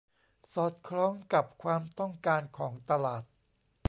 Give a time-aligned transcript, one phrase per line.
[0.53, 3.23] สอดคล้องกับความต้องการของตลาด